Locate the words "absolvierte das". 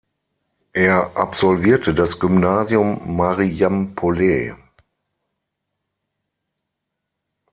1.15-2.19